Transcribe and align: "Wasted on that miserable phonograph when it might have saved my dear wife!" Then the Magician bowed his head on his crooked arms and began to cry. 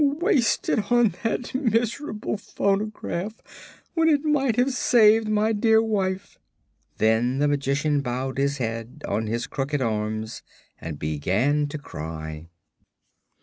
"Wasted 0.03 0.79
on 0.89 1.13
that 1.23 1.53
miserable 1.53 2.35
phonograph 2.35 3.35
when 3.93 4.09
it 4.09 4.23
might 4.25 4.55
have 4.55 4.71
saved 4.73 5.29
my 5.29 5.53
dear 5.53 5.79
wife!" 5.79 6.39
Then 6.97 7.37
the 7.37 7.47
Magician 7.47 8.01
bowed 8.01 8.39
his 8.39 8.57
head 8.57 9.03
on 9.07 9.27
his 9.27 9.45
crooked 9.45 9.79
arms 9.79 10.41
and 10.79 10.97
began 10.97 11.67
to 11.67 11.77
cry. 11.77 12.49